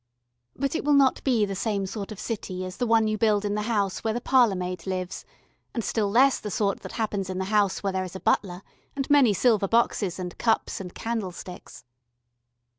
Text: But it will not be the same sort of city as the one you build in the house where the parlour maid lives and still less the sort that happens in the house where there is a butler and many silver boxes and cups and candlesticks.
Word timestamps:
But 0.55 0.75
it 0.75 0.83
will 0.83 0.95
not 0.95 1.23
be 1.23 1.45
the 1.45 1.53
same 1.53 1.85
sort 1.85 2.11
of 2.11 2.19
city 2.19 2.65
as 2.65 2.77
the 2.77 2.87
one 2.87 3.07
you 3.07 3.19
build 3.19 3.45
in 3.45 3.53
the 3.53 3.61
house 3.69 4.03
where 4.03 4.15
the 4.15 4.19
parlour 4.19 4.55
maid 4.55 4.87
lives 4.87 5.25
and 5.75 5.83
still 5.83 6.09
less 6.09 6.39
the 6.39 6.49
sort 6.49 6.79
that 6.79 6.93
happens 6.93 7.29
in 7.29 7.37
the 7.37 7.45
house 7.53 7.83
where 7.83 7.93
there 7.93 8.03
is 8.03 8.15
a 8.15 8.19
butler 8.19 8.63
and 8.95 9.07
many 9.11 9.31
silver 9.31 9.67
boxes 9.67 10.17
and 10.17 10.39
cups 10.39 10.81
and 10.81 10.95
candlesticks. 10.95 11.83